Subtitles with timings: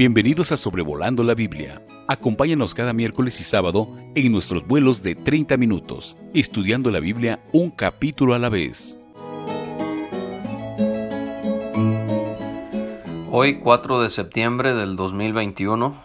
[0.00, 1.82] Bienvenidos a Sobrevolando la Biblia.
[2.08, 7.70] Acompáñanos cada miércoles y sábado en nuestros vuelos de 30 minutos, estudiando la Biblia un
[7.70, 8.96] capítulo a la vez.
[13.30, 16.02] Hoy 4 de septiembre del 2021,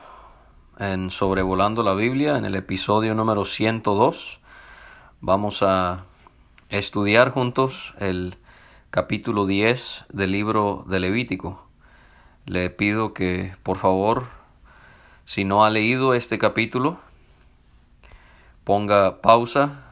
[0.79, 4.41] en Sobrevolando la Biblia, en el episodio número 102,
[5.21, 6.03] vamos a
[6.67, 8.35] estudiar juntos el
[8.89, 11.64] capítulo 10 del libro de Levítico
[12.45, 14.27] le pido que por favor,
[15.25, 16.99] si no ha leído este capítulo,
[18.63, 19.83] ponga pausa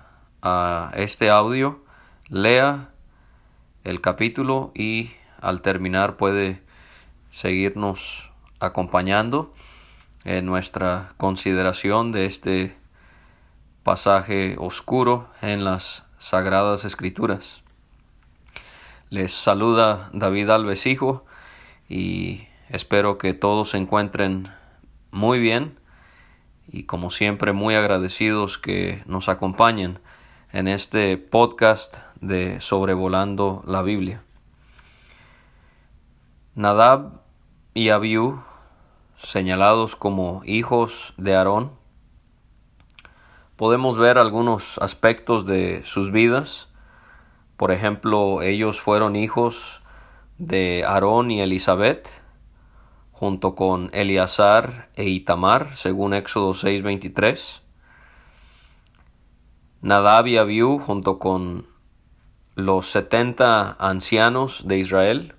[0.41, 1.81] a este audio,
[2.29, 2.89] lea
[3.83, 6.61] el capítulo y al terminar puede
[7.31, 8.29] seguirnos
[8.59, 9.53] acompañando
[10.23, 12.77] en nuestra consideración de este
[13.83, 17.61] pasaje oscuro en las Sagradas Escrituras.
[19.09, 21.25] Les saluda David Alves Hijo
[21.93, 24.51] y espero que todos se encuentren
[25.11, 25.77] muy bien
[26.67, 29.99] y como siempre muy agradecidos que nos acompañen
[30.51, 34.23] en este podcast de Sobrevolando la Biblia.
[36.55, 37.21] Nadab
[37.75, 38.41] y Abiú,
[39.21, 41.73] señalados como hijos de Aarón,
[43.55, 46.69] podemos ver algunos aspectos de sus vidas.
[47.55, 49.82] Por ejemplo, ellos fueron hijos
[50.37, 52.07] de Aarón y Elizabeth,
[53.11, 57.61] junto con Eleazar e Itamar, según Éxodo 6:23.
[59.81, 61.67] Nadab y Abiú, junto con
[62.55, 65.35] los setenta ancianos de Israel,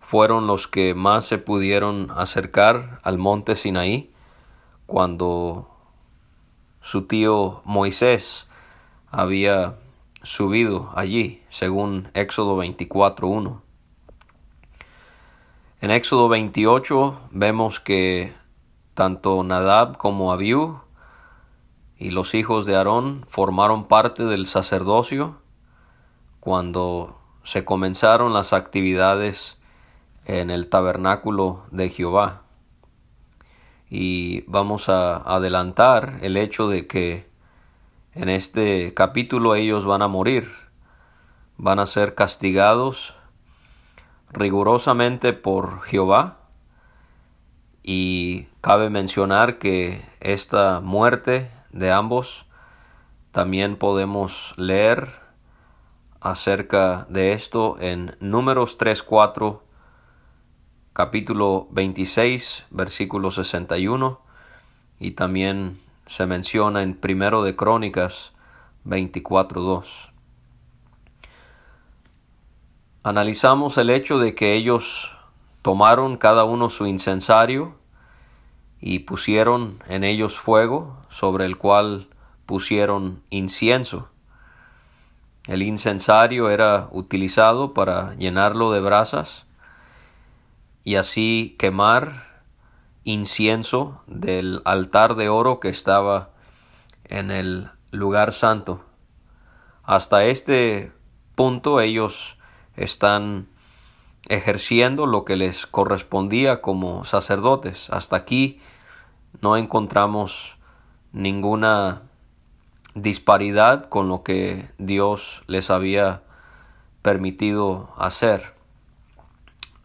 [0.00, 4.10] fueron los que más se pudieron acercar al monte Sinaí
[4.86, 5.70] cuando
[6.80, 8.48] su tío Moisés
[9.10, 9.76] había
[10.22, 13.69] subido allí, según Éxodo 24.1.
[15.82, 18.34] En Éxodo 28 vemos que
[18.92, 20.78] tanto Nadab como Abiú
[21.96, 25.38] y los hijos de Aarón formaron parte del sacerdocio
[26.38, 29.58] cuando se comenzaron las actividades
[30.26, 32.42] en el tabernáculo de Jehová.
[33.88, 37.26] Y vamos a adelantar el hecho de que
[38.14, 40.52] en este capítulo ellos van a morir,
[41.56, 43.14] van a ser castigados
[44.32, 46.38] rigurosamente por Jehová.
[47.82, 52.44] Y cabe mencionar que esta muerte de ambos
[53.32, 55.20] también podemos leer
[56.20, 59.60] acerca de esto en Números 3.4
[60.92, 64.20] capítulo 26 versículo 61
[64.98, 68.32] y también se menciona en Primero de Crónicas
[68.84, 70.09] 24.2
[73.02, 75.16] analizamos el hecho de que ellos
[75.62, 77.74] tomaron cada uno su incensario
[78.80, 82.08] y pusieron en ellos fuego sobre el cual
[82.46, 84.08] pusieron incienso.
[85.46, 89.46] El incensario era utilizado para llenarlo de brasas
[90.84, 92.42] y así quemar
[93.04, 96.30] incienso del altar de oro que estaba
[97.04, 98.84] en el lugar santo.
[99.82, 100.92] Hasta este
[101.34, 102.36] punto ellos
[102.76, 103.46] están
[104.28, 107.88] ejerciendo lo que les correspondía como sacerdotes.
[107.90, 108.60] Hasta aquí
[109.40, 110.56] no encontramos
[111.12, 112.02] ninguna
[112.94, 116.22] disparidad con lo que Dios les había
[117.02, 118.54] permitido hacer.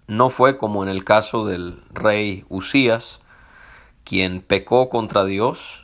[0.08, 3.20] No fue como en el caso del rey Usías,
[4.04, 5.84] quien pecó contra Dios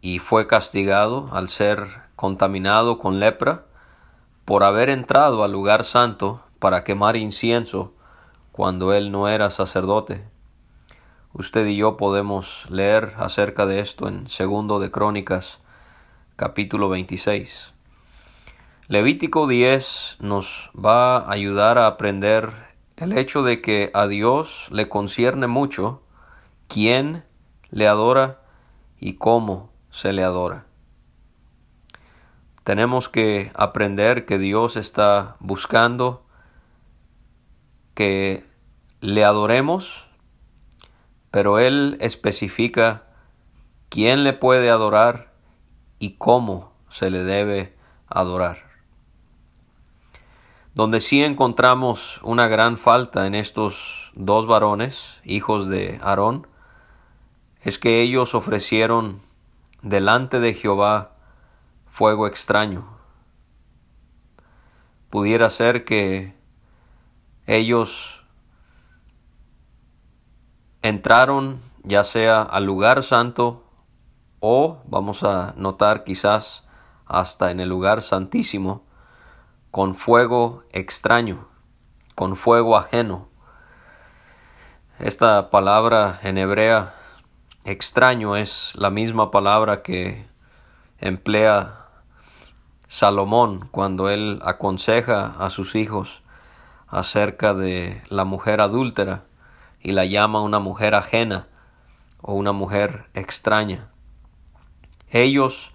[0.00, 3.64] y fue castigado al ser contaminado con lepra
[4.50, 7.94] por haber entrado al lugar santo para quemar incienso
[8.50, 10.24] cuando él no era sacerdote.
[11.32, 15.60] Usted y yo podemos leer acerca de esto en Segundo de Crónicas,
[16.34, 17.72] capítulo 26.
[18.88, 22.52] Levítico 10 nos va a ayudar a aprender
[22.96, 26.02] el hecho de que a Dios le concierne mucho
[26.66, 27.22] quién
[27.70, 28.40] le adora
[28.98, 30.66] y cómo se le adora.
[32.70, 36.24] Tenemos que aprender que Dios está buscando
[37.96, 38.44] que
[39.00, 40.06] le adoremos,
[41.32, 43.08] pero Él especifica
[43.88, 45.32] quién le puede adorar
[45.98, 47.74] y cómo se le debe
[48.06, 48.58] adorar.
[50.72, 56.46] Donde sí encontramos una gran falta en estos dos varones, hijos de Aarón,
[57.64, 59.22] es que ellos ofrecieron
[59.82, 61.16] delante de Jehová
[62.00, 62.88] fuego extraño.
[65.10, 66.34] Pudiera ser que
[67.46, 68.24] ellos
[70.80, 73.66] entraron ya sea al lugar santo
[74.40, 76.66] o vamos a notar quizás
[77.04, 78.86] hasta en el lugar santísimo
[79.70, 81.48] con fuego extraño,
[82.14, 83.28] con fuego ajeno.
[84.98, 86.94] Esta palabra en hebrea
[87.66, 90.26] extraño es la misma palabra que
[90.98, 91.76] emplea
[92.90, 96.22] Salomón cuando él aconseja a sus hijos
[96.88, 99.26] acerca de la mujer adúltera
[99.80, 101.46] y la llama una mujer ajena
[102.20, 103.92] o una mujer extraña.
[105.08, 105.70] Ellos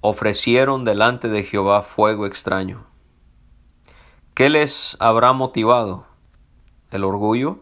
[0.00, 2.84] ofrecieron delante de Jehová fuego extraño.
[4.34, 6.04] ¿Qué les habrá motivado?
[6.90, 7.60] ¿El orgullo?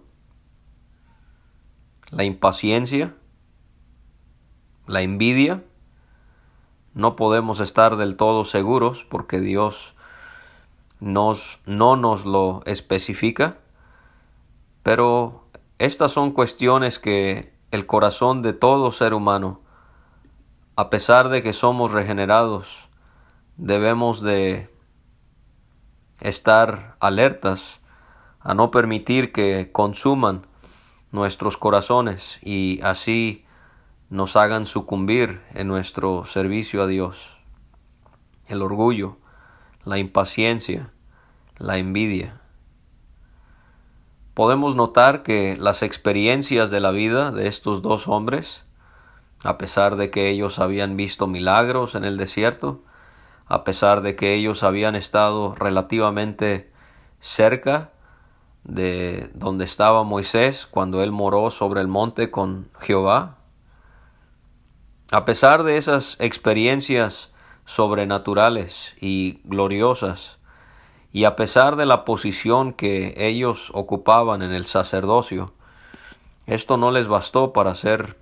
[2.09, 3.15] ¿La impaciencia?
[4.87, 5.63] ¿La envidia?
[6.97, 9.95] No podemos estar del todo seguros porque Dios
[10.99, 13.59] nos, no nos lo especifica,
[14.83, 15.45] pero
[15.79, 19.61] estas son cuestiones que el corazón de todo ser humano,
[20.75, 22.89] a pesar de que somos regenerados,
[23.59, 24.71] debemos de
[26.21, 27.79] estar alertas
[28.41, 30.47] a no permitir que consuman
[31.13, 33.46] nuestros corazones y así
[34.11, 37.37] nos hagan sucumbir en nuestro servicio a Dios.
[38.47, 39.17] El orgullo,
[39.85, 40.91] la impaciencia,
[41.59, 42.41] la envidia
[44.37, 48.67] podemos notar que las experiencias de la vida de estos dos hombres,
[49.43, 52.83] a pesar de que ellos habían visto milagros en el desierto,
[53.47, 56.71] a pesar de que ellos habían estado relativamente
[57.19, 57.93] cerca
[58.63, 63.36] de donde estaba Moisés cuando él moró sobre el monte con Jehová,
[65.11, 67.33] a pesar de esas experiencias
[67.65, 70.39] sobrenaturales y gloriosas,
[71.13, 75.53] y a pesar de la posición que ellos ocupaban en el sacerdocio,
[76.47, 78.17] esto no les bastó para ser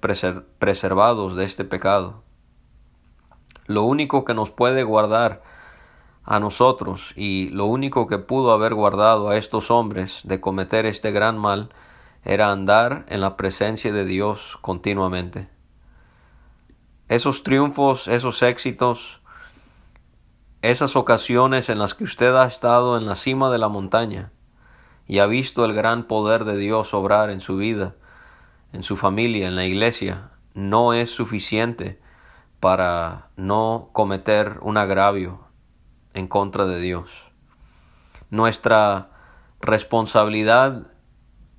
[0.59, 2.23] preservados de este pecado.
[3.67, 5.43] Lo único que nos puede guardar
[6.25, 11.11] a nosotros y lo único que pudo haber guardado a estos hombres de cometer este
[11.11, 11.71] gran mal
[12.25, 15.54] era andar en la presencia de Dios continuamente.
[17.09, 19.21] Esos triunfos, esos éxitos,
[20.63, 24.33] esas ocasiones en las que usted ha estado en la cima de la montaña
[25.07, 27.95] y ha visto el gran poder de Dios obrar en su vida,
[28.73, 32.01] en su familia, en la iglesia, no es suficiente
[32.59, 35.41] para no cometer un agravio
[36.15, 37.11] en contra de Dios.
[38.31, 39.11] Nuestra
[39.61, 40.87] responsabilidad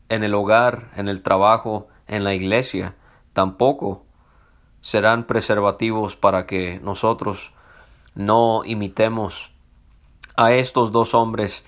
[0.09, 2.95] en el hogar, en el trabajo, en la iglesia,
[3.33, 4.04] tampoco
[4.85, 7.51] serán preservativos para que nosotros
[8.13, 9.49] no imitemos
[10.37, 11.65] a estos dos hombres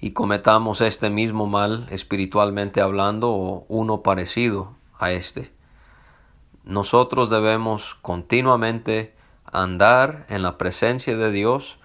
[0.00, 5.52] y cometamos este mismo mal espiritualmente hablando o uno parecido a este.
[6.64, 9.14] Nosotros debemos continuamente
[9.44, 11.78] andar en la presencia de Dios,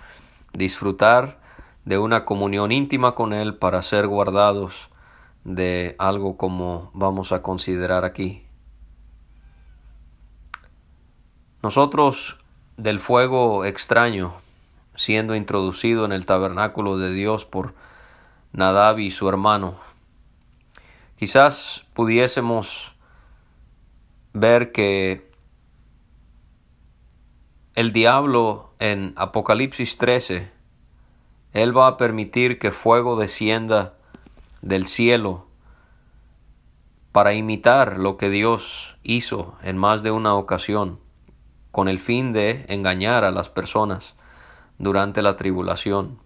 [0.52, 1.38] disfrutar
[1.86, 4.90] de una comunión íntima con Él para ser guardados
[5.44, 8.48] de algo como vamos a considerar aquí.
[11.64, 12.40] Nosotros
[12.78, 14.34] del fuego extraño
[14.96, 17.74] siendo introducido en el tabernáculo de Dios por
[18.52, 19.80] Nadab y su hermano.
[21.18, 22.94] Quizás pudiésemos
[24.34, 25.30] ver que
[27.76, 30.52] el diablo en Apocalipsis 13,
[31.54, 33.94] él va a permitir que fuego descienda
[34.62, 35.46] del cielo
[37.12, 41.00] para imitar lo que Dios hizo en más de una ocasión
[41.72, 44.16] con el fin de engañar a las personas
[44.78, 46.20] durante la tribulación.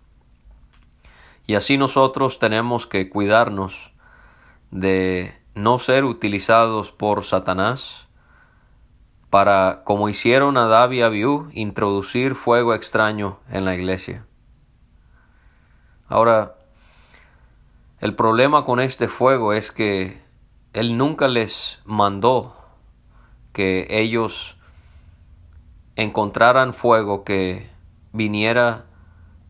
[1.47, 3.91] Y así nosotros tenemos que cuidarnos
[4.71, 8.07] de no ser utilizados por Satanás
[9.29, 14.25] para, como hicieron a y Abiú, introducir fuego extraño en la iglesia.
[16.07, 16.55] Ahora,
[17.99, 20.21] el problema con este fuego es que
[20.73, 22.55] Él nunca les mandó
[23.53, 24.54] que ellos
[25.95, 27.69] encontraran fuego que
[28.11, 28.85] viniera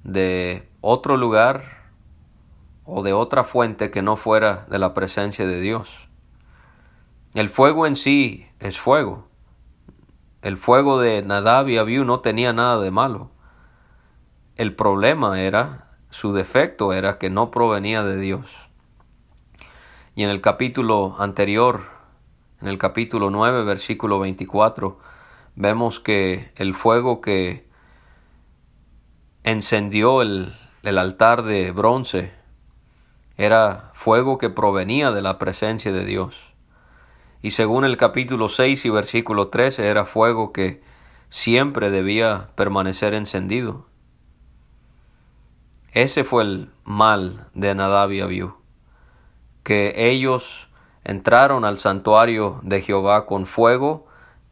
[0.03, 1.75] de otro lugar
[2.85, 6.07] o de otra fuente que no fuera de la presencia de Dios.
[7.33, 9.27] El fuego en sí es fuego.
[10.41, 13.31] El fuego de Nadab y Abiú no tenía nada de malo.
[14.55, 18.45] El problema era, su defecto era que no provenía de Dios.
[20.15, 21.81] Y en el capítulo anterior,
[22.61, 24.99] en el capítulo 9, versículo 24,
[25.55, 27.65] vemos que el fuego que
[29.43, 32.31] encendió el, altar de bronce
[33.37, 36.35] Era fuego que provenía de la presencia de Dios.
[37.41, 40.81] Y según el capítulo 6 y versículo 13 era fuego que
[41.29, 43.87] siempre debía permanecer encendido.
[45.91, 48.55] Ese fue el mal de Nadab y Abiú,
[49.63, 50.69] que ellos
[51.03, 54.04] entraron al santuario de Jehová con fuego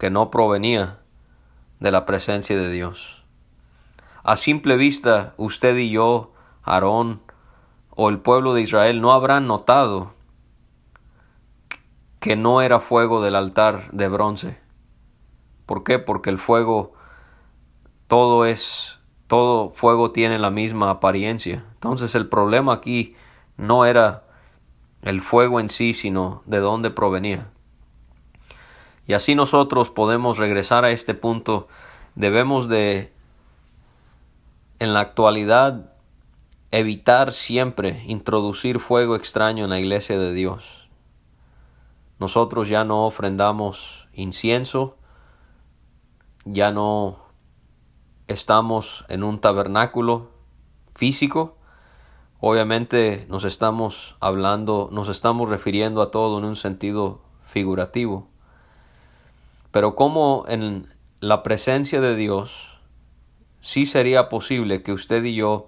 [0.03, 0.99] que no provenía
[1.79, 3.23] de la presencia de Dios.
[4.25, 7.21] A simple vista, usted y yo, Aarón
[7.89, 10.11] o el pueblo de Israel no habrán notado
[12.19, 14.57] que no era fuego del altar de bronce.
[15.65, 15.99] ¿Por qué?
[15.99, 16.91] Porque el fuego
[18.07, 21.63] todo es todo fuego tiene la misma apariencia.
[21.75, 23.15] Entonces el problema aquí
[23.55, 24.25] no era
[25.01, 27.52] el fuego en sí, sino de dónde provenía.
[29.07, 31.67] Y así nosotros podemos regresar a este punto.
[32.15, 33.11] Debemos de,
[34.79, 35.93] en la actualidad,
[36.71, 40.89] evitar siempre introducir fuego extraño en la iglesia de Dios.
[42.19, 44.97] Nosotros ya no ofrendamos incienso,
[46.45, 47.19] ya no
[48.27, 50.31] estamos en un tabernáculo
[50.95, 51.57] físico,
[52.39, 58.32] obviamente nos estamos hablando, nos estamos refiriendo a todo en un sentido figurativo.
[59.73, 60.87] Pero como en
[61.19, 62.77] la presencia de Dios,
[63.59, 65.65] sí sería posible que usted y yo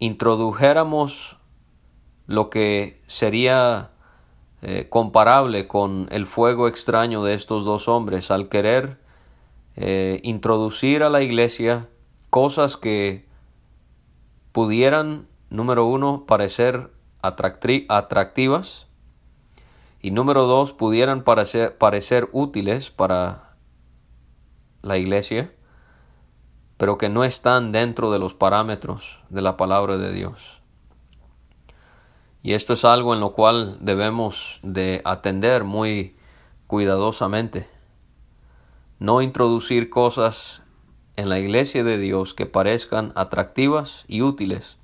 [0.00, 1.36] introdujéramos
[2.26, 3.90] lo que sería
[4.60, 8.98] eh, comparable con el fuego extraño de estos dos hombres al querer
[9.76, 11.86] eh, introducir a la iglesia
[12.28, 13.24] cosas que
[14.50, 16.90] pudieran, número uno, parecer
[17.22, 18.88] atractivas
[20.02, 23.54] y número dos, pudieran parecer, parecer útiles para
[24.82, 25.52] la iglesia,
[26.76, 30.60] pero que no están dentro de los parámetros de la palabra de Dios.
[32.42, 36.16] Y esto es algo en lo cual debemos de atender muy
[36.66, 37.72] cuidadosamente
[39.02, 40.62] no introducir cosas
[41.16, 44.76] en la iglesia de Dios que parezcan atractivas y útiles,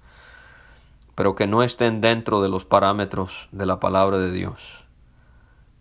[1.14, 4.77] pero que no estén dentro de los parámetros de la palabra de Dios.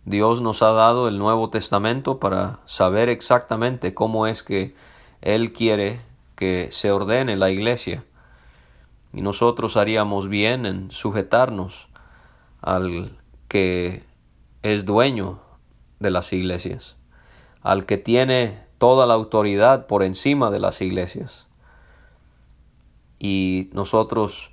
[0.08, 4.74] Dios nos ha dado el Nuevo Testamento para saber exactamente cómo es que
[5.20, 6.00] Él quiere
[6.36, 8.04] que se ordene la iglesia.
[9.12, 11.88] Y nosotros haríamos bien en sujetarnos
[12.60, 14.04] al que
[14.62, 15.40] es dueño
[15.98, 16.98] de las iglesias
[17.62, 21.46] al que tiene toda la autoridad por encima de las iglesias.
[23.18, 24.52] Y nosotros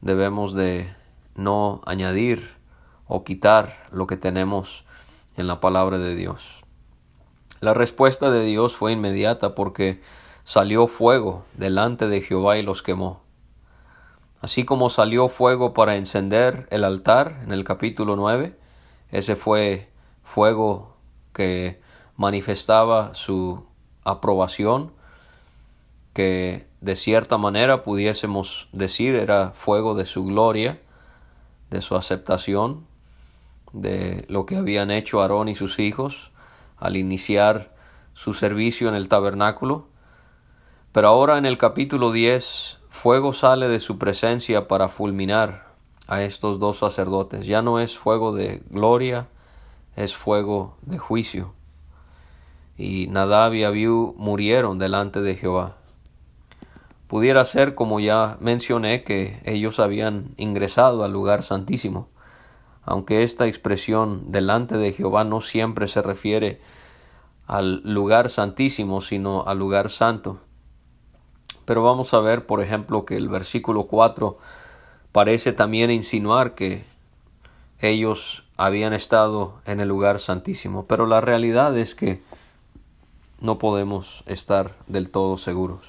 [0.00, 0.94] debemos de
[1.34, 2.54] no añadir
[3.06, 4.84] o quitar lo que tenemos
[5.36, 6.64] en la palabra de Dios.
[7.60, 10.02] La respuesta de Dios fue inmediata porque
[10.44, 13.22] salió fuego delante de Jehová y los quemó.
[14.40, 18.54] Así como salió fuego para encender el altar en el capítulo 9,
[19.10, 19.88] ese fue
[20.22, 20.96] fuego
[21.32, 21.80] que
[22.16, 23.64] manifestaba su
[24.04, 24.92] aprobación,
[26.12, 30.80] que de cierta manera pudiésemos decir era fuego de su gloria,
[31.70, 32.86] de su aceptación,
[33.74, 36.30] de lo que habían hecho Aarón y sus hijos
[36.78, 37.74] al iniciar
[38.14, 39.88] su servicio en el tabernáculo.
[40.92, 45.74] Pero ahora en el capítulo 10, fuego sale de su presencia para fulminar
[46.06, 47.46] a estos dos sacerdotes.
[47.46, 49.26] Ya no es fuego de gloria,
[49.96, 51.52] es fuego de juicio
[52.76, 55.76] y Nadab y Abiú murieron delante de Jehová.
[57.06, 62.08] Pudiera ser, como ya mencioné, que ellos habían ingresado al lugar santísimo,
[62.84, 66.60] aunque esta expresión delante de Jehová no siempre se refiere
[67.46, 70.38] al lugar santísimo, sino al lugar santo.
[71.64, 74.38] Pero vamos a ver, por ejemplo, que el versículo 4
[75.12, 76.84] parece también insinuar que
[77.80, 82.22] ellos habían estado en el lugar santísimo, pero la realidad es que
[83.40, 85.80] no podemos estar del todo seguros.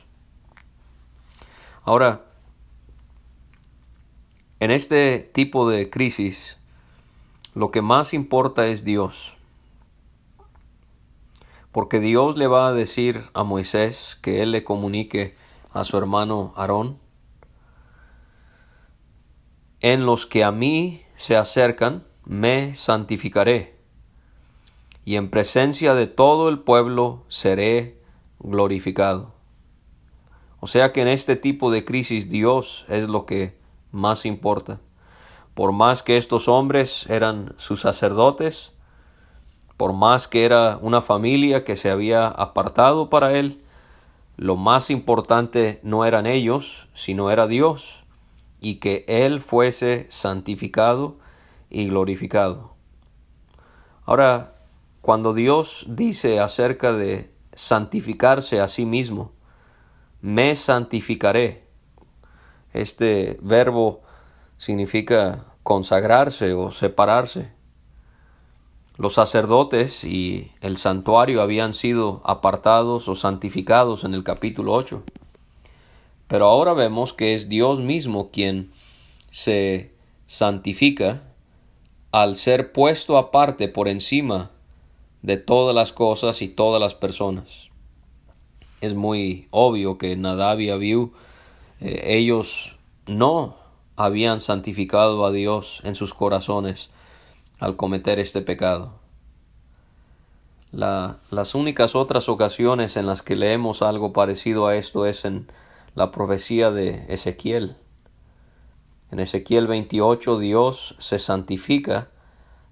[1.83, 2.21] Ahora,
[4.59, 6.57] en este tipo de crisis,
[7.55, 9.35] lo que más importa es Dios.
[11.71, 15.35] Porque Dios le va a decir a Moisés que él le comunique
[15.71, 16.99] a su hermano Aarón,
[19.79, 23.75] en los que a mí se acercan, me santificaré
[25.05, 28.01] y en presencia de todo el pueblo seré
[28.39, 29.33] glorificado.
[30.59, 33.55] O sea que en este tipo de crisis Dios es lo que
[33.91, 34.81] más importa.
[35.55, 38.71] Por más que estos hombres eran sus sacerdotes,
[39.77, 43.61] por más que era una familia que se había apartado para él,
[44.37, 48.01] lo más importante no eran ellos, sino era Dios.
[48.61, 51.17] y que Él fuese santificado
[51.69, 52.73] y glorificado.
[54.05, 54.53] Ahora,
[55.01, 59.33] cuando Dios dice acerca de santificarse a sí mismo,
[60.21, 61.67] me santificaré,
[62.73, 64.04] este verbo
[64.57, 67.51] significa consagrarse o separarse.
[68.97, 75.03] Los sacerdotes y el santuario habían sido apartados o santificados en el capítulo 8.
[76.27, 78.71] Pero ahora vemos que es Dios mismo quien
[79.31, 79.91] se
[80.27, 81.23] santifica
[82.11, 84.51] al ser puesto aparte por encima
[85.21, 87.67] de todas las cosas y todas las personas.
[88.79, 91.11] Es muy obvio que Nadab y Abiú,
[91.81, 93.64] eh, ellos no
[93.95, 96.89] habían santificado a Dios en sus corazones
[97.59, 98.99] al cometer este pecado.
[100.71, 105.47] las únicas otras ocasiones en las que leemos algo parecido a esto es en
[105.93, 107.77] la profecía de Ezequiel.
[109.11, 112.09] En Ezequiel 28 Dios se santifica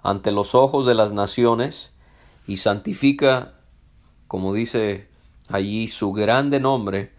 [0.01, 1.93] ante los ojos de las naciones
[2.45, 3.53] y santifica,
[4.27, 5.07] como dice
[5.47, 7.13] allí, su grande nombre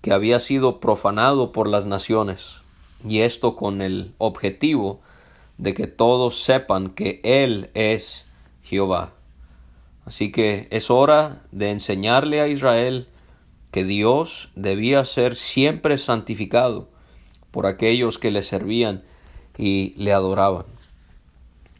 [0.00, 2.62] que había sido profanado por las naciones,
[3.06, 5.00] y esto con el objetivo
[5.56, 8.26] de que todos sepan que Él es
[8.62, 9.14] Jehová.
[10.04, 13.08] Así que es hora de enseñarle a Israel
[13.70, 16.88] que Dios debía ser siempre santificado
[17.50, 19.02] por aquellos que le servían
[19.58, 20.64] y le adoraban.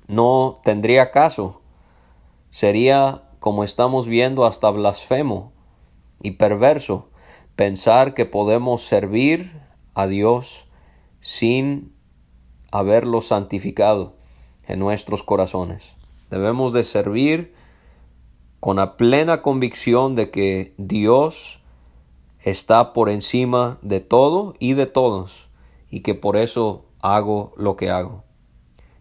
[0.08, 1.62] No tendría caso,
[2.50, 5.52] sería, como estamos viendo, hasta blasfemo
[6.22, 7.08] y perverso
[7.56, 9.52] pensar que podemos servir
[9.94, 10.67] a Dios
[11.28, 11.92] sin
[12.72, 14.16] haberlo santificado
[14.66, 15.94] en nuestros corazones.
[16.30, 17.52] Debemos de servir
[18.60, 21.60] con la plena convicción de que Dios
[22.40, 25.50] está por encima de todo y de todos,
[25.90, 28.24] y que por eso hago lo que hago.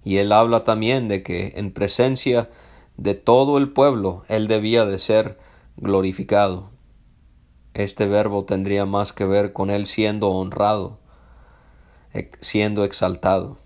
[0.04, 2.50] Y él habla también de que en presencia
[2.98, 5.38] de todo el pueblo él debía de ser
[5.78, 6.72] glorificado.
[7.74, 11.00] Este verbo tendría más que ver con él siendo honrado,
[12.40, 13.58] siendo exaltado.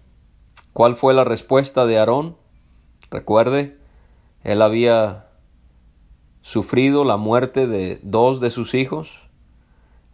[0.73, 2.37] ¿Cuál fue la respuesta de Aarón?
[3.09, 3.77] Recuerde,
[4.43, 5.27] él había
[6.41, 9.29] sufrido la muerte de dos de sus hijos,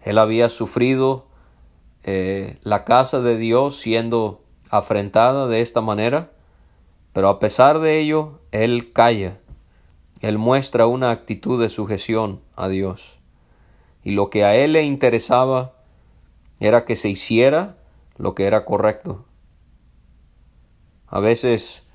[0.03, 1.27] él había sufrido
[2.03, 6.31] eh, la casa de Dios siendo afrentada de esta manera,
[7.13, 9.39] pero a pesar de ello, él calla,
[10.21, 13.19] él muestra una actitud de sujeción a Dios.
[14.03, 15.73] Y lo que a él le interesaba
[16.59, 17.77] era que se hiciera
[18.17, 19.25] lo que era correcto.
[21.07, 21.87] A veces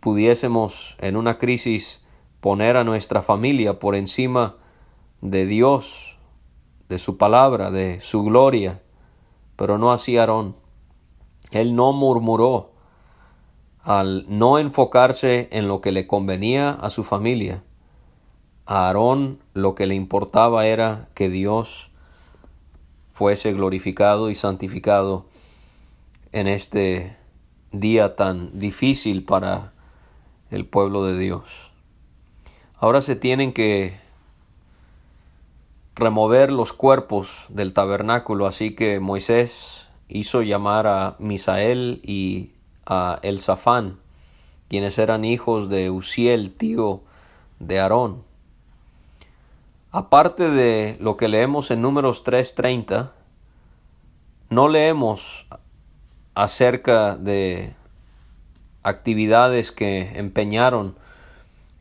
[0.00, 2.02] pudiésemos en una crisis
[2.40, 4.56] poner a nuestra familia por encima
[5.20, 6.18] de Dios
[6.88, 8.82] de su palabra, de su gloria,
[9.56, 10.54] pero no así Aarón.
[11.50, 12.72] Él no murmuró
[13.82, 17.62] al no enfocarse en lo que le convenía a su familia.
[18.66, 21.89] A Aarón lo que le importaba era que Dios
[23.20, 25.26] fuese glorificado y santificado
[26.32, 27.18] en este
[27.70, 29.74] día tan difícil para
[30.50, 31.70] el pueblo de Dios.
[32.78, 34.00] Ahora se tienen que
[35.96, 42.52] remover los cuerpos del tabernáculo, así que Moisés hizo llamar a Misael y
[42.86, 43.98] a Elzafán,
[44.70, 47.02] quienes eran hijos de Uziel, tío
[47.58, 48.29] de Aarón.
[49.92, 53.10] Aparte de lo que leemos en números 3.30,
[54.48, 55.48] no leemos
[56.34, 57.74] acerca de
[58.84, 60.96] actividades que empeñaron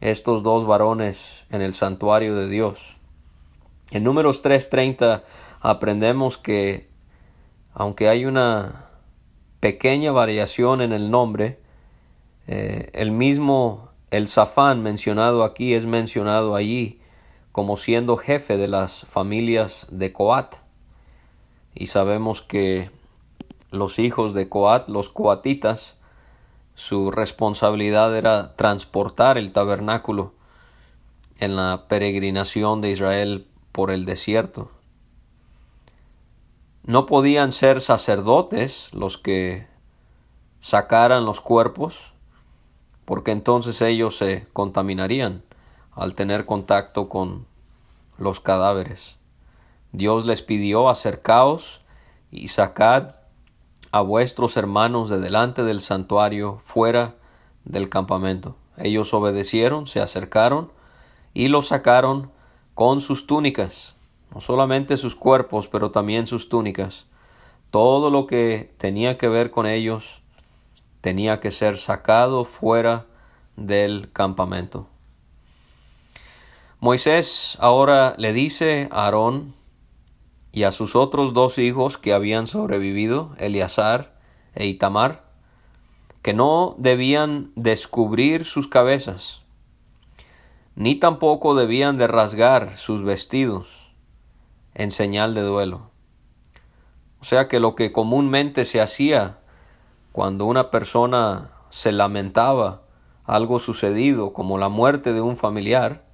[0.01, 2.97] estos dos varones en el santuario de Dios.
[3.91, 5.21] En números 3.30
[5.61, 6.89] aprendemos que
[7.75, 8.85] aunque hay una
[9.59, 11.59] pequeña variación en el nombre,
[12.47, 16.99] eh, el mismo el Zafán mencionado aquí es mencionado allí
[17.51, 20.55] como siendo jefe de las familias de Coat.
[21.73, 22.89] Y sabemos que
[23.71, 25.97] los hijos de Coat, los coatitas,
[26.75, 30.33] su responsabilidad era transportar el tabernáculo
[31.39, 34.71] en la peregrinación de Israel por el desierto.
[36.83, 39.67] No podían ser sacerdotes los que
[40.61, 42.13] sacaran los cuerpos,
[43.05, 45.43] porque entonces ellos se contaminarían
[45.99, 47.45] al tener contacto con
[48.17, 49.17] los cadáveres.
[49.91, 51.81] Dios les pidió acercaos
[52.31, 53.15] y sacad
[53.91, 57.15] a vuestros hermanos de delante del santuario fuera
[57.65, 58.55] del campamento.
[58.77, 60.71] Ellos obedecieron, se acercaron
[61.33, 62.31] y los sacaron
[62.73, 63.95] con sus túnicas,
[64.33, 67.07] no solamente sus cuerpos, pero también sus túnicas,
[67.71, 70.21] todo lo que tenía que ver con ellos
[71.01, 73.05] tenía que ser sacado fuera
[73.55, 74.87] del campamento.
[76.81, 79.53] Moisés ahora le dice a Aarón
[80.53, 84.13] y a sus otros dos hijos que habían sobrevivido, Eleazar
[84.55, 85.25] e Itamar,
[86.21, 89.41] que no debían descubrir sus cabezas,
[90.75, 93.67] ni tampoco debían de rasgar sus vestidos
[94.73, 95.89] en señal de duelo.
[97.19, 99.39] O sea que lo que comúnmente se hacía
[100.13, 102.83] cuando una persona se lamentaba
[103.25, 106.08] algo sucedido, como la muerte de un familiar,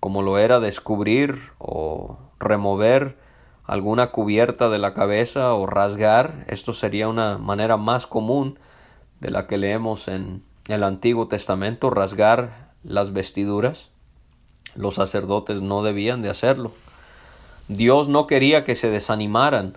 [0.00, 3.16] como lo era descubrir o remover
[3.64, 8.58] alguna cubierta de la cabeza o rasgar, esto sería una manera más común
[9.20, 13.90] de la que leemos en el Antiguo Testamento, rasgar las vestiduras.
[14.74, 16.72] Los sacerdotes no debían de hacerlo.
[17.68, 19.76] Dios no quería que se desanimaran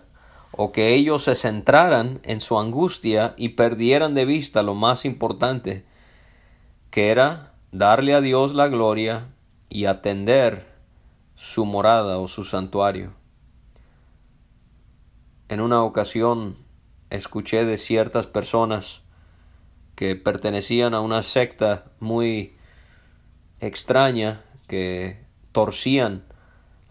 [0.51, 5.83] o que ellos se centraran en su angustia y perdieran de vista lo más importante,
[6.91, 9.27] que era darle a Dios la gloria
[9.71, 10.67] y atender
[11.35, 13.13] su morada o su santuario.
[15.47, 16.57] En una ocasión
[17.09, 19.01] escuché de ciertas personas
[19.95, 22.57] que pertenecían a una secta muy
[23.61, 26.25] extraña que torcían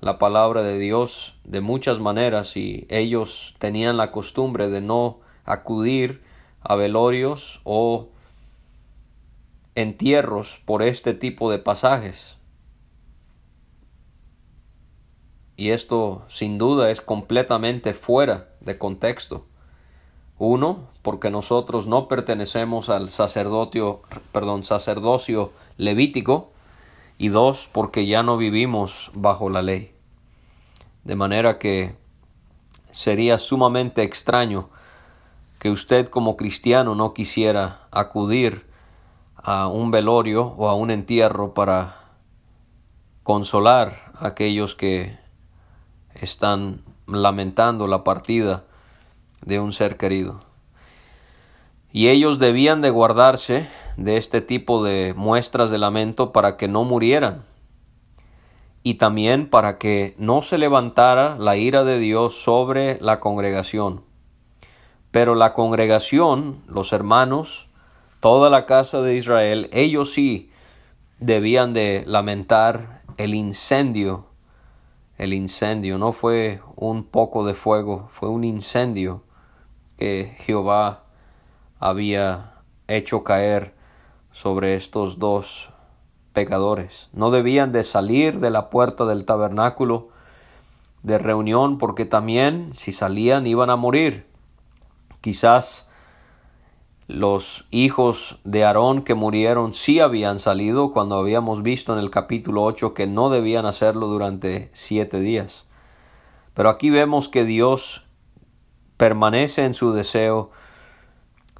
[0.00, 6.22] la palabra de Dios de muchas maneras y ellos tenían la costumbre de no acudir
[6.62, 8.08] a velorios o
[9.74, 12.39] entierros por este tipo de pasajes.
[15.60, 19.44] Y esto sin duda es completamente fuera de contexto.
[20.38, 24.00] Uno, porque nosotros no pertenecemos al sacerdocio,
[24.32, 26.50] perdón, sacerdocio levítico,
[27.18, 29.92] y dos, porque ya no vivimos bajo la ley.
[31.04, 31.94] De manera que
[32.90, 34.70] sería sumamente extraño
[35.58, 38.64] que usted como cristiano no quisiera acudir
[39.36, 41.96] a un velorio o a un entierro para
[43.24, 45.19] consolar a aquellos que
[46.20, 48.64] están lamentando la partida
[49.44, 50.40] de un ser querido.
[51.92, 56.84] Y ellos debían de guardarse de este tipo de muestras de lamento para que no
[56.84, 57.42] murieran
[58.82, 64.02] y también para que no se levantara la ira de Dios sobre la congregación.
[65.10, 67.66] Pero la congregación, los hermanos,
[68.20, 70.50] toda la casa de Israel, ellos sí
[71.18, 74.26] debían de lamentar el incendio.
[75.20, 79.22] El incendio no fue un poco de fuego, fue un incendio
[79.98, 81.02] que Jehová
[81.78, 82.54] había
[82.88, 83.74] hecho caer
[84.32, 85.68] sobre estos dos
[86.32, 87.10] pecadores.
[87.12, 90.08] No debían de salir de la puerta del tabernáculo
[91.02, 94.26] de reunión porque también si salían iban a morir.
[95.20, 95.89] Quizás
[97.10, 102.62] los hijos de Aarón que murieron sí habían salido cuando habíamos visto en el capítulo
[102.62, 105.66] 8 que no debían hacerlo durante siete días.
[106.54, 108.04] Pero aquí vemos que Dios
[108.96, 110.52] permanece en su deseo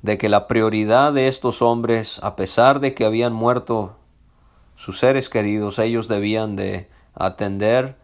[0.02, 3.96] de que la prioridad de estos hombres, a pesar de que habían muerto
[4.76, 7.96] sus seres queridos, ellos debían de atender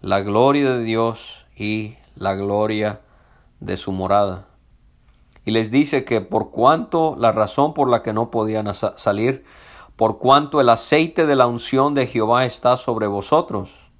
[0.00, 3.02] la gloria de Dios y la gloria
[3.60, 4.49] de su morada.
[5.44, 9.44] Y les dice que por cuanto la razón por la que no podían salir,
[9.96, 13.90] por cuanto el aceite de la unción de Jehová está sobre vosotros.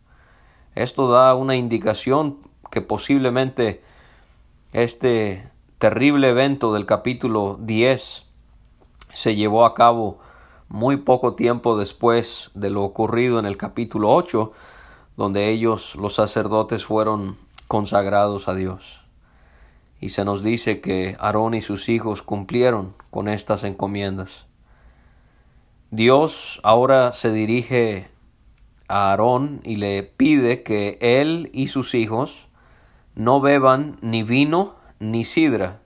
[0.74, 2.38] Esto da una indicación
[2.70, 3.82] que posiblemente
[4.72, 8.24] este terrible evento del capítulo 10
[9.12, 10.18] se llevó a cabo
[10.68, 14.52] muy poco tiempo después de lo ocurrido en el capítulo 8,
[15.16, 18.99] donde ellos, los sacerdotes, fueron consagrados a Dios.
[20.00, 24.46] Y se nos dice que Aarón y sus hijos cumplieron con estas encomiendas.
[25.90, 28.08] Dios ahora se dirige
[28.88, 32.48] a Aarón y le pide que él y sus hijos
[33.14, 35.80] no beban ni vino ni sidra.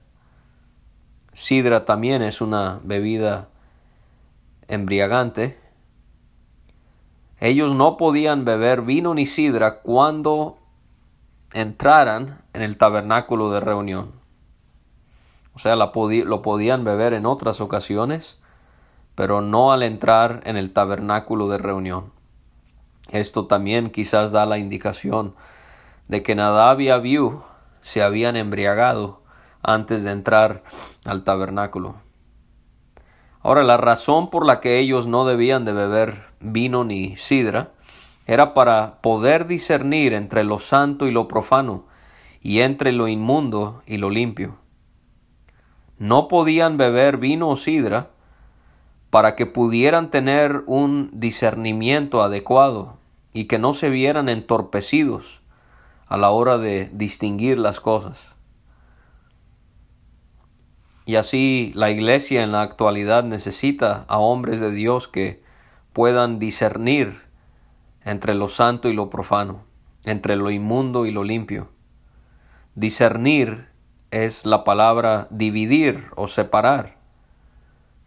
[1.32, 3.48] Sidra también es una bebida
[4.68, 5.58] embriagante.
[7.40, 10.58] Ellos no podían beber vino ni sidra cuando
[11.54, 14.12] entraran en el tabernáculo de reunión.
[15.54, 18.40] O sea, lo podían beber en otras ocasiones,
[19.14, 22.12] pero no al entrar en el tabernáculo de reunión.
[23.10, 25.36] Esto también quizás da la indicación
[26.08, 27.42] de que Nadab y Abiú
[27.82, 29.22] se habían embriagado
[29.62, 30.64] antes de entrar
[31.04, 31.94] al tabernáculo.
[33.42, 37.73] Ahora, la razón por la que ellos no debían de beber vino ni sidra
[38.26, 41.84] era para poder discernir entre lo santo y lo profano
[42.40, 44.56] y entre lo inmundo y lo limpio.
[45.98, 48.10] No podían beber vino o sidra
[49.10, 52.98] para que pudieran tener un discernimiento adecuado
[53.32, 55.40] y que no se vieran entorpecidos
[56.06, 58.34] a la hora de distinguir las cosas.
[61.06, 65.42] Y así la Iglesia en la actualidad necesita a hombres de Dios que
[65.92, 67.23] puedan discernir
[68.04, 69.64] entre lo santo y lo profano,
[70.04, 71.68] entre lo inmundo y lo limpio.
[72.74, 73.68] Discernir
[74.10, 76.96] es la palabra dividir o separar.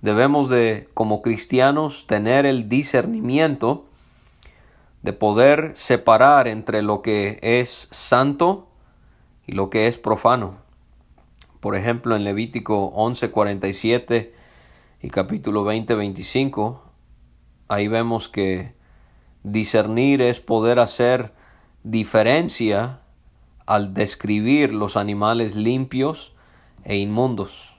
[0.02, 3.86] Debemos de, como cristianos, tener el discernimiento
[5.02, 8.70] de poder separar entre lo que es santo
[9.46, 10.58] y lo que es profano.
[11.60, 14.32] Por ejemplo, en Levítico 11:47
[15.02, 16.82] y capítulo 20:25,
[17.68, 18.77] ahí vemos que
[19.44, 21.34] discernir es poder hacer
[21.84, 23.02] diferencia
[23.66, 26.34] al describir los animales limpios
[26.84, 27.76] e inmundos.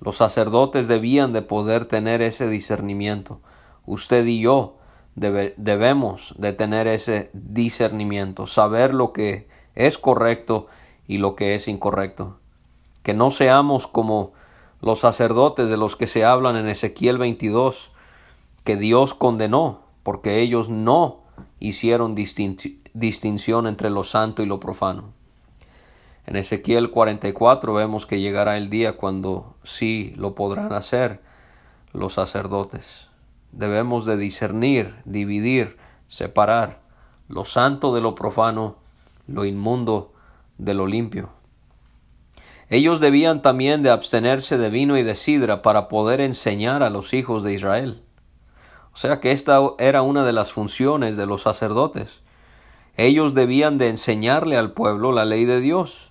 [0.00, 3.40] Los sacerdotes debían de poder tener ese discernimiento.
[3.86, 4.78] Usted y yo
[5.14, 10.66] debemos de tener ese discernimiento, saber lo que es correcto
[11.06, 12.38] y lo que es incorrecto
[13.02, 14.32] que no seamos como
[14.80, 17.90] los sacerdotes de los que se hablan en Ezequiel 22,
[18.64, 21.20] que Dios condenó, porque ellos no
[21.60, 25.12] hicieron distinción entre lo santo y lo profano.
[26.26, 31.20] En Ezequiel 44 vemos que llegará el día cuando sí lo podrán hacer
[31.92, 33.08] los sacerdotes.
[33.50, 35.76] Debemos de discernir, dividir,
[36.08, 36.80] separar
[37.28, 38.76] lo santo de lo profano,
[39.26, 40.12] lo inmundo
[40.58, 41.30] de lo limpio.
[42.68, 47.12] Ellos debían también de abstenerse de vino y de sidra para poder enseñar a los
[47.12, 48.02] hijos de Israel.
[48.92, 52.20] O sea que esta era una de las funciones de los sacerdotes.
[52.96, 56.10] Ellos debían de enseñarle al pueblo la ley de Dios.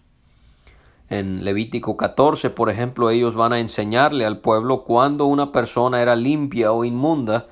[1.10, 6.15] En Levítico 14, por ejemplo, ellos van a enseñarle al pueblo cuando una persona era
[6.15, 7.48] limpia o inmunda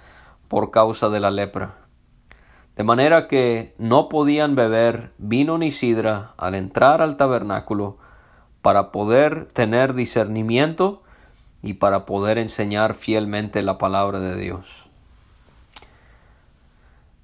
[0.47, 1.75] por causa de la lepra.
[2.75, 7.97] De manera que no podían beber vino ni sidra al entrar al tabernáculo,
[8.61, 11.01] para poder tener discernimiento
[11.61, 14.78] y para poder enseñar fielmente la palabra de Dios.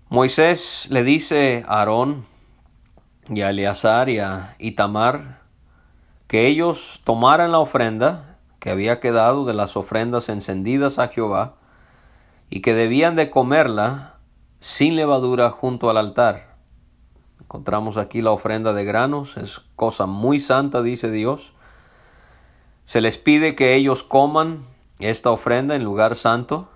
[0.09, 2.25] Moisés le dice a Aarón
[3.29, 5.41] y a Eleazar y a Itamar
[6.27, 11.55] que ellos tomaran la ofrenda que había quedado de las ofrendas encendidas a Jehová
[12.49, 14.15] y que debían de comerla
[14.59, 16.55] sin levadura junto al altar
[17.45, 21.53] Encontramos aquí la ofrenda de granos, es cosa muy santa, dice Dios.
[22.85, 24.61] Se les pide que ellos coman
[24.97, 26.67] esta ofrenda en lugar santo,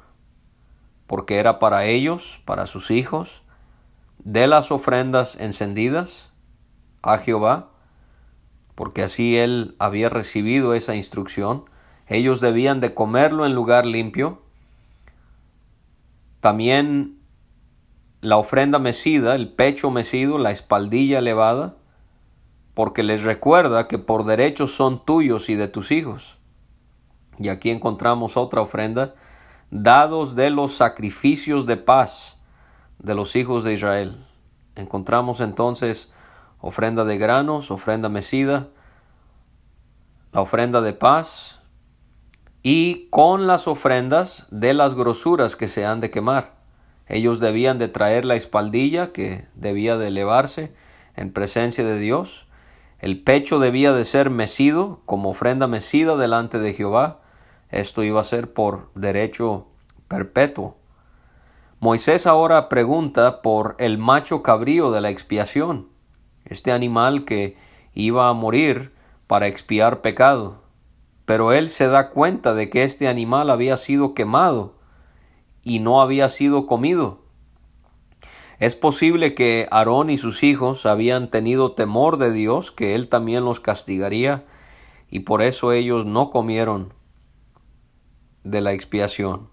[1.09, 3.41] porque era para ellos, para sus hijos,
[4.19, 6.29] de las ofrendas encendidas
[7.01, 7.71] a Jehová,
[8.75, 11.65] porque así él había recibido esa instrucción.
[12.05, 14.43] Ellos debían de comerlo en lugar limpio.
[16.41, 17.17] También
[18.21, 21.75] la ofrenda mecida, el pecho mecido, la espaldilla elevada,
[22.75, 26.37] porque les recuerda que por derecho son tuyos y de tus hijos.
[27.39, 29.15] Y aquí encontramos otra ofrenda,
[29.71, 32.37] dados de los sacrificios de paz
[32.99, 34.25] de los hijos de Israel.
[34.75, 36.11] Encontramos entonces
[36.59, 38.67] ofrenda de granos, ofrenda mecida,
[40.31, 41.59] la ofrenda de paz
[42.61, 46.59] y con las ofrendas de las grosuras que se han de quemar.
[47.07, 50.73] Ellos debían de traer la espaldilla que debía de elevarse
[51.15, 52.47] en presencia de Dios.
[52.99, 57.21] El pecho debía de ser mecido como ofrenda mecida delante de Jehová.
[57.69, 59.67] Esto iba a ser por derecho
[60.07, 60.77] perpetuo.
[61.79, 65.87] Moisés ahora pregunta por el macho cabrío de la expiación,
[66.45, 67.55] este animal que
[67.93, 68.91] iba a morir
[69.27, 70.63] para expiar pecado.
[71.25, 74.75] Pero él se da cuenta de que este animal había sido quemado
[75.61, 77.19] y no había sido comido.
[78.59, 83.45] Es posible que Aarón y sus hijos habían tenido temor de Dios, que él también
[83.45, 84.43] los castigaría,
[85.09, 86.93] y por eso ellos no comieron
[88.43, 89.49] de la expiación.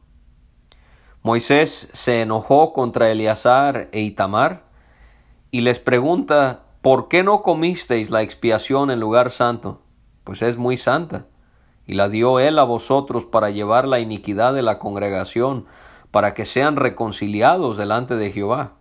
[1.22, 4.64] Moisés se enojó contra Eleazar e Itamar
[5.50, 9.80] y les pregunta ¿Por qué no comisteis la expiación en lugar santo?
[10.22, 11.26] Pues es muy santa,
[11.84, 15.66] y la dio él a vosotros para llevar la iniquidad de la congregación,
[16.12, 18.74] para que sean reconciliados delante de Jehová.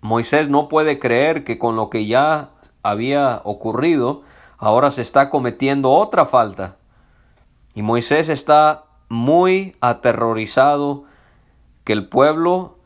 [0.00, 4.22] Moisés no puede creer que con lo que ya había ocurrido,
[4.56, 6.78] ahora se está cometiendo otra falta.
[7.74, 11.04] Y Moisés está muy aterrorizado
[11.84, 12.78] que el pueblo,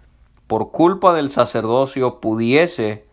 [0.46, 3.06] por culpa del sacerdocio, pudiese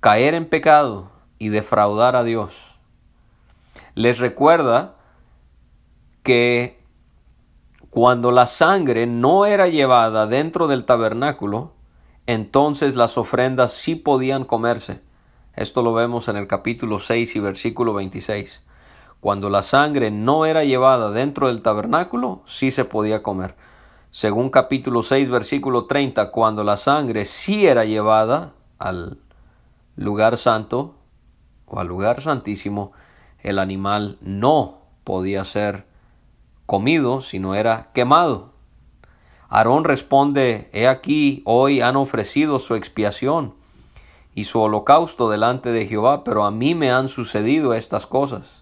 [0.00, 2.54] caer en pecado y defraudar a Dios.
[3.94, 4.94] Les recuerda
[6.22, 6.78] que
[7.90, 11.72] cuando la sangre no era llevada dentro del tabernáculo,
[12.26, 15.00] entonces las ofrendas sí podían comerse.
[15.56, 18.62] Esto lo vemos en el capítulo 6 y versículo 26.
[19.20, 23.56] Cuando la sangre no era llevada dentro del tabernáculo, sí se podía comer.
[24.10, 29.18] Según capítulo 6, versículo 30, cuando la sangre sí era llevada al
[29.96, 30.94] lugar santo
[31.66, 32.92] o al lugar santísimo,
[33.42, 35.84] el animal no podía ser
[36.64, 38.52] comido, sino era quemado.
[39.48, 43.54] Aarón responde, He aquí, hoy han ofrecido su expiación
[44.34, 48.57] y su holocausto delante de Jehová, pero a mí me han sucedido estas cosas.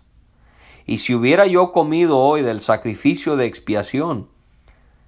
[0.87, 4.29] Y si hubiera yo comido hoy del sacrificio de expiación,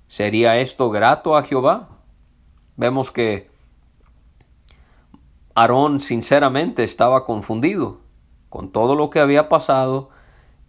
[0.08, 1.88] ¿sería esto grato a Jehová?
[2.76, 3.48] Vemos que
[5.54, 8.00] Aarón sinceramente estaba confundido
[8.48, 10.10] con todo lo que había pasado,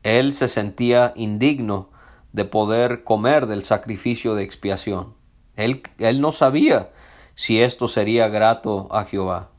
[0.03, 1.89] él se sentía indigno
[2.33, 5.15] de poder comer del sacrificio de expiación.
[5.55, 6.91] Él, él no sabía
[7.35, 9.49] si esto sería grato a Jehová.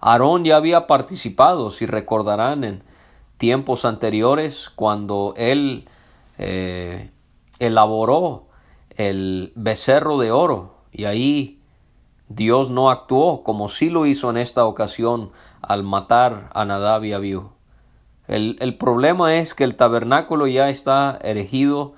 [0.00, 2.82] Aarón ya había participado, si recordarán, en
[3.38, 5.88] tiempos anteriores cuando él
[6.38, 7.10] eh,
[7.58, 8.46] elaboró
[8.90, 11.60] el becerro de oro y ahí
[12.28, 17.12] Dios no actuó como sí lo hizo en esta ocasión al matar a Nadab y
[17.12, 17.50] Abiú.
[18.26, 21.94] El, el problema es que el tabernáculo ya está erigido,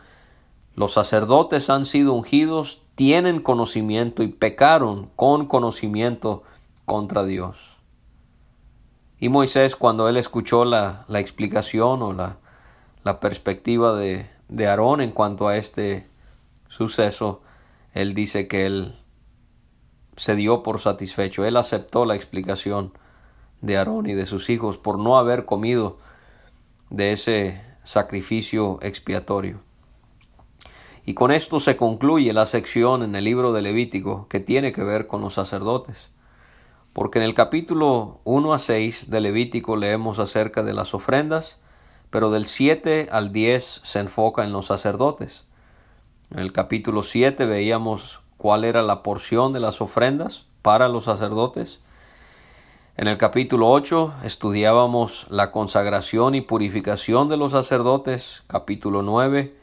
[0.75, 6.43] los sacerdotes han sido ungidos, tienen conocimiento y pecaron con conocimiento
[6.85, 7.76] contra Dios.
[9.19, 12.37] Y Moisés, cuando él escuchó la, la explicación o la,
[13.03, 16.07] la perspectiva de, de Aarón en cuanto a este
[16.69, 17.43] suceso,
[17.95, 18.97] él dice que él
[20.17, 22.93] se dio por satisfecho, él aceptó la explicación
[23.61, 25.99] de Aarón y de sus hijos por no haber comido
[26.91, 29.61] de ese sacrificio expiatorio.
[31.05, 34.83] Y con esto se concluye la sección en el libro de Levítico que tiene que
[34.83, 36.11] ver con los sacerdotes.
[36.97, 41.59] Porque en el capítulo 1 a 6 de Levítico leemos acerca de las ofrendas,
[42.09, 45.45] pero del 7 al 10 se enfoca en los sacerdotes.
[46.31, 51.81] En el capítulo 7 veíamos cuál era la porción de las ofrendas para los sacerdotes.
[52.97, 58.43] En el capítulo 8 estudiábamos la consagración y purificación de los sacerdotes.
[58.47, 59.55] Capítulo 9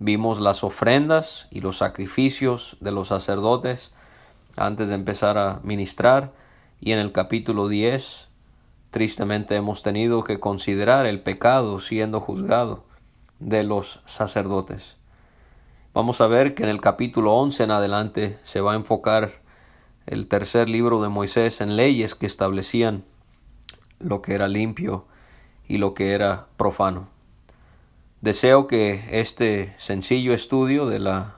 [0.00, 3.90] vimos las ofrendas y los sacrificios de los sacerdotes
[4.54, 6.43] antes de empezar a ministrar.
[6.84, 8.28] Y en el capítulo 10
[8.90, 12.84] tristemente hemos tenido que considerar el pecado siendo juzgado
[13.38, 14.98] de los sacerdotes.
[15.94, 19.40] Vamos a ver que en el capítulo 11 en adelante se va a enfocar
[20.04, 23.06] el tercer libro de Moisés en leyes que establecían
[23.98, 25.06] lo que era limpio
[25.66, 27.08] y lo que era profano.
[28.20, 31.36] Deseo que este sencillo estudio de la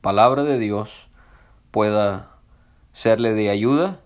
[0.00, 1.08] palabra de Dios
[1.70, 2.38] pueda
[2.94, 4.00] serle de ayuda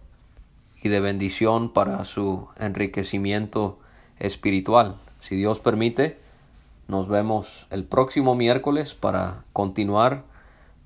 [0.82, 3.78] y de bendición para su enriquecimiento
[4.18, 4.96] espiritual.
[5.20, 6.18] Si Dios permite,
[6.88, 10.24] nos vemos el próximo miércoles para continuar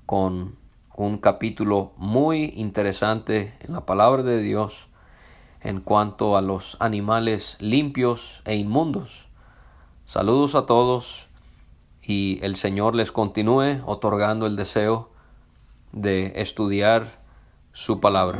[0.05, 0.55] con
[0.95, 4.87] un capítulo muy interesante en la palabra de Dios
[5.61, 9.25] en cuanto a los animales limpios e inmundos.
[10.05, 11.27] Saludos a todos
[12.03, 15.09] y el Señor les continúe otorgando el deseo
[15.91, 17.19] de estudiar
[17.73, 18.39] su palabra.